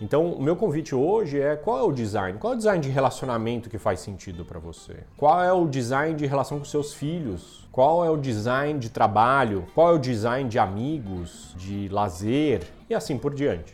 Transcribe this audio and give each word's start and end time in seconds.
Então, 0.00 0.32
o 0.32 0.42
meu 0.42 0.56
convite 0.56 0.92
hoje 0.92 1.40
é 1.40 1.54
qual 1.54 1.78
é 1.78 1.82
o 1.82 1.92
design? 1.92 2.36
Qual 2.36 2.52
é 2.52 2.56
o 2.56 2.58
design 2.58 2.82
de 2.82 2.88
relacionamento 2.88 3.70
que 3.70 3.78
faz 3.78 4.00
sentido 4.00 4.44
para 4.44 4.58
você? 4.58 5.04
Qual 5.16 5.40
é 5.40 5.52
o 5.52 5.68
design 5.68 6.16
de 6.16 6.26
relação 6.26 6.58
com 6.58 6.64
seus 6.64 6.92
filhos? 6.92 7.68
Qual 7.70 8.04
é 8.04 8.10
o 8.10 8.16
design 8.16 8.80
de 8.80 8.90
trabalho? 8.90 9.64
Qual 9.72 9.90
é 9.90 9.94
o 9.94 9.98
design 9.98 10.50
de 10.50 10.58
amigos, 10.58 11.54
de 11.56 11.88
lazer 11.90 12.64
e 12.90 12.94
assim 12.94 13.16
por 13.16 13.32
diante? 13.32 13.72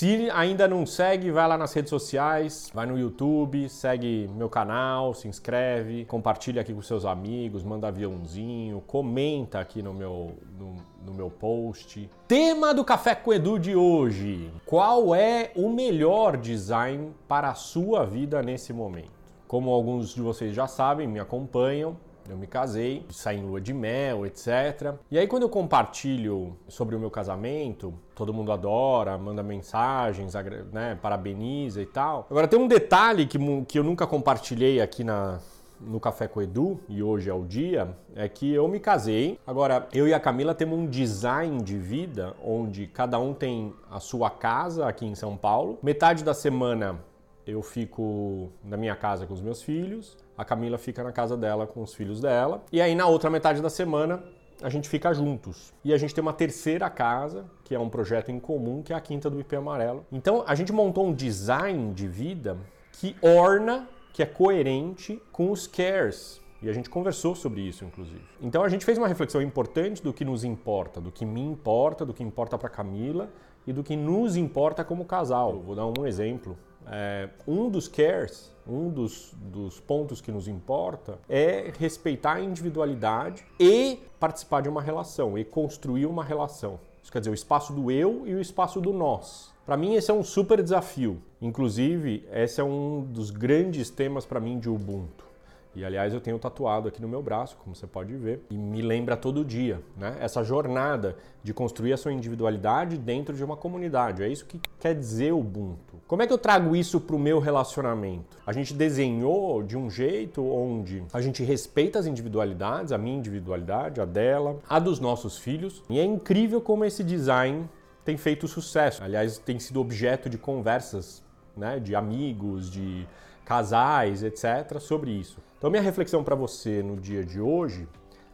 Se 0.00 0.30
ainda 0.30 0.66
não 0.66 0.86
segue, 0.86 1.30
vai 1.30 1.46
lá 1.46 1.58
nas 1.58 1.74
redes 1.74 1.90
sociais, 1.90 2.70
vai 2.72 2.86
no 2.86 2.98
YouTube, 2.98 3.68
segue 3.68 4.30
meu 4.34 4.48
canal, 4.48 5.12
se 5.12 5.28
inscreve, 5.28 6.06
compartilha 6.06 6.62
aqui 6.62 6.72
com 6.72 6.80
seus 6.80 7.04
amigos, 7.04 7.62
manda 7.62 7.88
aviãozinho, 7.88 8.82
comenta 8.86 9.60
aqui 9.60 9.82
no 9.82 9.92
meu, 9.92 10.38
no, 10.58 10.76
no 11.04 11.12
meu 11.12 11.28
post. 11.28 12.08
Tema 12.26 12.72
do 12.72 12.82
Café 12.82 13.14
com 13.14 13.30
Edu 13.30 13.58
de 13.58 13.76
hoje: 13.76 14.50
Qual 14.64 15.14
é 15.14 15.52
o 15.54 15.68
melhor 15.68 16.38
design 16.38 17.12
para 17.28 17.50
a 17.50 17.54
sua 17.54 18.06
vida 18.06 18.42
nesse 18.42 18.72
momento? 18.72 19.12
Como 19.46 19.68
alguns 19.68 20.14
de 20.14 20.22
vocês 20.22 20.54
já 20.54 20.66
sabem, 20.66 21.06
me 21.06 21.20
acompanham, 21.20 21.94
eu 22.30 22.38
me 22.38 22.46
casei, 22.46 23.04
saí 23.10 23.38
em 23.38 23.42
lua 23.42 23.60
de 23.60 23.72
mel, 23.72 24.24
etc. 24.24 24.94
E 25.10 25.18
aí 25.18 25.26
quando 25.26 25.42
eu 25.42 25.48
compartilho 25.48 26.56
sobre 26.68 26.94
o 26.94 27.00
meu 27.00 27.10
casamento, 27.10 27.92
todo 28.14 28.32
mundo 28.32 28.52
adora, 28.52 29.18
manda 29.18 29.42
mensagens, 29.42 30.34
né, 30.72 30.98
parabeniza 31.00 31.82
e 31.82 31.86
tal. 31.86 32.26
Agora 32.30 32.46
tem 32.46 32.58
um 32.58 32.68
detalhe 32.68 33.26
que, 33.26 33.38
que 33.64 33.78
eu 33.78 33.84
nunca 33.84 34.06
compartilhei 34.06 34.80
aqui 34.80 35.02
na, 35.02 35.38
no 35.80 35.98
Café 35.98 36.28
com 36.28 36.42
Edu, 36.42 36.78
e 36.88 37.02
hoje 37.02 37.30
é 37.30 37.34
o 37.34 37.44
dia, 37.44 37.96
é 38.14 38.28
que 38.28 38.52
eu 38.52 38.68
me 38.68 38.78
casei. 38.78 39.38
Agora, 39.46 39.88
eu 39.92 40.06
e 40.06 40.14
a 40.14 40.20
Camila 40.20 40.54
temos 40.54 40.78
um 40.78 40.86
design 40.86 41.62
de 41.62 41.78
vida 41.78 42.34
onde 42.44 42.86
cada 42.86 43.18
um 43.18 43.32
tem 43.32 43.72
a 43.90 43.98
sua 43.98 44.30
casa 44.30 44.86
aqui 44.86 45.06
em 45.06 45.14
São 45.14 45.36
Paulo. 45.36 45.78
Metade 45.82 46.22
da 46.22 46.34
semana 46.34 47.00
eu 47.46 47.62
fico 47.62 48.50
na 48.64 48.76
minha 48.76 48.94
casa 48.94 49.26
com 49.26 49.34
os 49.34 49.40
meus 49.40 49.62
filhos, 49.62 50.16
a 50.36 50.44
Camila 50.44 50.78
fica 50.78 51.02
na 51.02 51.12
casa 51.12 51.36
dela 51.36 51.66
com 51.66 51.82
os 51.82 51.94
filhos 51.94 52.20
dela, 52.20 52.62
e 52.72 52.80
aí 52.80 52.94
na 52.94 53.06
outra 53.06 53.30
metade 53.30 53.60
da 53.60 53.70
semana 53.70 54.22
a 54.62 54.68
gente 54.68 54.88
fica 54.88 55.12
juntos. 55.12 55.72
E 55.84 55.92
a 55.92 55.98
gente 55.98 56.14
tem 56.14 56.22
uma 56.22 56.32
terceira 56.32 56.88
casa, 56.90 57.44
que 57.64 57.74
é 57.74 57.78
um 57.78 57.88
projeto 57.88 58.30
em 58.30 58.38
comum, 58.38 58.82
que 58.82 58.92
é 58.92 58.96
a 58.96 59.00
Quinta 59.00 59.30
do 59.30 59.40
IP 59.40 59.56
Amarelo. 59.56 60.04
Então 60.12 60.44
a 60.46 60.54
gente 60.54 60.72
montou 60.72 61.06
um 61.06 61.12
design 61.12 61.92
de 61.94 62.06
vida 62.06 62.58
que 62.92 63.16
orna, 63.22 63.88
que 64.12 64.22
é 64.22 64.26
coerente 64.26 65.20
com 65.32 65.50
os 65.50 65.66
cares. 65.66 66.39
E 66.62 66.68
a 66.68 66.72
gente 66.72 66.90
conversou 66.90 67.34
sobre 67.34 67.62
isso, 67.62 67.84
inclusive. 67.84 68.22
Então 68.40 68.62
a 68.62 68.68
gente 68.68 68.84
fez 68.84 68.98
uma 68.98 69.08
reflexão 69.08 69.40
importante 69.40 70.02
do 70.02 70.12
que 70.12 70.24
nos 70.24 70.44
importa, 70.44 71.00
do 71.00 71.10
que 71.10 71.24
me 71.24 71.40
importa, 71.40 72.04
do 72.04 72.12
que 72.12 72.22
importa 72.22 72.58
para 72.58 72.68
Camila 72.68 73.30
e 73.66 73.72
do 73.72 73.82
que 73.82 73.96
nos 73.96 74.36
importa 74.36 74.84
como 74.84 75.04
casal. 75.04 75.54
Eu 75.54 75.60
vou 75.60 75.74
dar 75.74 75.86
um 75.86 76.06
exemplo 76.06 76.56
é, 76.86 77.28
um 77.46 77.68
dos 77.70 77.88
cares, 77.88 78.52
um 78.66 78.88
dos, 78.88 79.32
dos 79.34 79.80
pontos 79.80 80.20
que 80.20 80.32
nos 80.32 80.48
importa 80.48 81.18
é 81.28 81.72
respeitar 81.78 82.34
a 82.34 82.40
individualidade 82.40 83.44
e 83.58 83.98
participar 84.18 84.60
de 84.60 84.68
uma 84.68 84.82
relação, 84.82 85.38
e 85.38 85.44
construir 85.44 86.06
uma 86.06 86.24
relação. 86.24 86.78
Isso 87.02 87.10
quer 87.10 87.20
dizer, 87.20 87.30
o 87.30 87.34
espaço 87.34 87.72
do 87.72 87.90
eu 87.90 88.26
e 88.26 88.34
o 88.34 88.40
espaço 88.40 88.80
do 88.80 88.92
nós. 88.92 89.52
Para 89.64 89.76
mim, 89.76 89.94
esse 89.94 90.10
é 90.10 90.14
um 90.14 90.22
super 90.22 90.62
desafio. 90.62 91.22
Inclusive, 91.40 92.26
esse 92.32 92.60
é 92.60 92.64
um 92.64 93.02
dos 93.02 93.30
grandes 93.30 93.88
temas 93.88 94.26
para 94.26 94.40
mim 94.40 94.58
de 94.58 94.68
Ubuntu. 94.68 95.29
E 95.74 95.84
aliás, 95.84 96.12
eu 96.12 96.20
tenho 96.20 96.38
tatuado 96.38 96.88
aqui 96.88 97.00
no 97.00 97.06
meu 97.06 97.22
braço, 97.22 97.56
como 97.62 97.76
você 97.76 97.86
pode 97.86 98.14
ver, 98.16 98.44
e 98.50 98.58
me 98.58 98.82
lembra 98.82 99.16
todo 99.16 99.44
dia, 99.44 99.80
né? 99.96 100.16
Essa 100.20 100.42
jornada 100.42 101.16
de 101.44 101.54
construir 101.54 101.92
a 101.92 101.96
sua 101.96 102.12
individualidade 102.12 102.98
dentro 102.98 103.36
de 103.36 103.44
uma 103.44 103.56
comunidade. 103.56 104.22
É 104.22 104.28
isso 104.28 104.44
que 104.46 104.60
quer 104.80 104.94
dizer 104.94 105.32
Ubuntu. 105.32 106.00
Como 106.08 106.22
é 106.22 106.26
que 106.26 106.32
eu 106.32 106.38
trago 106.38 106.74
isso 106.74 107.00
para 107.00 107.14
o 107.14 107.18
meu 107.18 107.38
relacionamento? 107.38 108.36
A 108.44 108.52
gente 108.52 108.74
desenhou 108.74 109.62
de 109.62 109.76
um 109.76 109.88
jeito 109.88 110.44
onde 110.44 111.04
a 111.12 111.20
gente 111.20 111.44
respeita 111.44 112.00
as 112.00 112.06
individualidades, 112.06 112.90
a 112.90 112.98
minha 112.98 113.16
individualidade, 113.16 114.00
a 114.00 114.04
dela, 114.04 114.58
a 114.68 114.80
dos 114.80 114.98
nossos 114.98 115.38
filhos, 115.38 115.84
e 115.88 116.00
é 116.00 116.04
incrível 116.04 116.60
como 116.60 116.84
esse 116.84 117.04
design 117.04 117.68
tem 118.04 118.16
feito 118.16 118.48
sucesso. 118.48 119.04
Aliás, 119.04 119.38
tem 119.38 119.60
sido 119.60 119.80
objeto 119.80 120.28
de 120.28 120.36
conversas, 120.36 121.22
né, 121.56 121.78
de 121.78 121.94
amigos, 121.94 122.68
de 122.68 123.06
casais, 123.50 124.22
etc., 124.22 124.78
sobre 124.78 125.10
isso. 125.10 125.38
Então, 125.58 125.68
minha 125.70 125.82
reflexão 125.82 126.22
para 126.22 126.36
você 126.36 126.84
no 126.84 126.96
dia 126.96 127.24
de 127.24 127.40
hoje, 127.40 127.88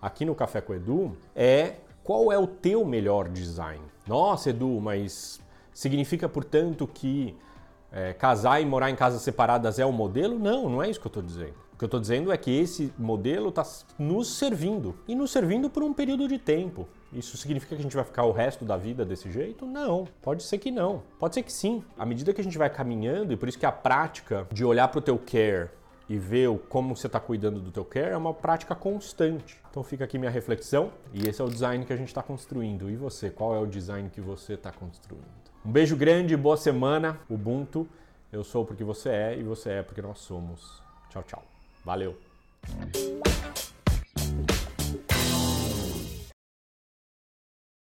aqui 0.00 0.24
no 0.24 0.34
Café 0.34 0.62
com 0.62 0.72
Edu, 0.72 1.14
é 1.36 1.74
qual 2.02 2.32
é 2.32 2.38
o 2.38 2.46
teu 2.46 2.82
melhor 2.82 3.28
design? 3.28 3.84
Nossa, 4.08 4.48
Edu, 4.48 4.80
mas 4.80 5.38
significa, 5.70 6.30
portanto, 6.30 6.86
que 6.86 7.36
é, 7.92 8.14
casar 8.14 8.62
e 8.62 8.64
morar 8.64 8.88
em 8.88 8.96
casas 8.96 9.20
separadas 9.20 9.78
é 9.78 9.84
o 9.84 9.92
modelo? 9.92 10.38
Não, 10.38 10.70
não 10.70 10.82
é 10.82 10.88
isso 10.88 10.98
que 10.98 11.06
eu 11.06 11.10
estou 11.10 11.22
dizendo. 11.22 11.61
O 11.72 11.76
que 11.76 11.84
eu 11.84 11.86
estou 11.86 12.00
dizendo 12.00 12.30
é 12.30 12.36
que 12.36 12.50
esse 12.50 12.92
modelo 12.98 13.48
está 13.48 13.64
nos 13.98 14.36
servindo 14.36 14.94
e 15.08 15.14
nos 15.14 15.30
servindo 15.30 15.68
por 15.70 15.82
um 15.82 15.92
período 15.92 16.28
de 16.28 16.38
tempo. 16.38 16.88
Isso 17.12 17.36
significa 17.36 17.74
que 17.74 17.80
a 17.80 17.84
gente 17.84 17.96
vai 17.96 18.04
ficar 18.04 18.24
o 18.24 18.32
resto 18.32 18.64
da 18.64 18.76
vida 18.76 19.04
desse 19.04 19.30
jeito? 19.30 19.66
Não, 19.66 20.06
pode 20.22 20.42
ser 20.42 20.58
que 20.58 20.70
não. 20.70 21.02
Pode 21.18 21.34
ser 21.34 21.42
que 21.42 21.52
sim. 21.52 21.84
À 21.98 22.06
medida 22.06 22.32
que 22.32 22.40
a 22.40 22.44
gente 22.44 22.56
vai 22.56 22.70
caminhando, 22.70 23.32
e 23.32 23.36
por 23.36 23.48
isso 23.48 23.58
que 23.58 23.66
a 23.66 23.72
prática 23.72 24.46
de 24.52 24.64
olhar 24.64 24.88
para 24.88 24.98
o 24.98 25.02
teu 25.02 25.18
care 25.18 25.68
e 26.08 26.18
ver 26.18 26.50
como 26.68 26.96
você 26.96 27.06
está 27.06 27.20
cuidando 27.20 27.60
do 27.60 27.70
teu 27.70 27.84
care 27.84 28.10
é 28.10 28.16
uma 28.16 28.34
prática 28.34 28.74
constante. 28.74 29.58
Então 29.70 29.82
fica 29.82 30.04
aqui 30.04 30.18
minha 30.18 30.30
reflexão 30.30 30.90
e 31.12 31.28
esse 31.28 31.40
é 31.40 31.44
o 31.44 31.48
design 31.48 31.84
que 31.84 31.92
a 31.92 31.96
gente 31.96 32.08
está 32.08 32.22
construindo. 32.22 32.90
E 32.90 32.96
você, 32.96 33.30
qual 33.30 33.54
é 33.54 33.58
o 33.58 33.66
design 33.66 34.08
que 34.10 34.20
você 34.20 34.54
está 34.54 34.70
construindo? 34.70 35.24
Um 35.64 35.70
beijo 35.70 35.96
grande, 35.96 36.36
boa 36.36 36.56
semana, 36.56 37.18
Ubuntu. 37.30 37.88
Eu 38.32 38.42
sou 38.42 38.64
porque 38.64 38.82
você 38.82 39.10
é 39.10 39.38
e 39.38 39.42
você 39.42 39.70
é 39.70 39.82
porque 39.82 40.02
nós 40.02 40.18
somos. 40.18 40.82
Tchau, 41.10 41.22
tchau. 41.22 41.51
Valeu. 41.84 42.14